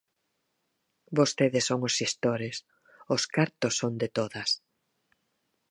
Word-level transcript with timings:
Vostedes 1.17 1.63
son 1.69 1.79
os 1.87 1.93
xestores, 1.99 2.55
os 3.15 3.23
cartos 3.35 3.73
son 3.81 3.93
de 4.01 4.09
todas. 4.17 4.49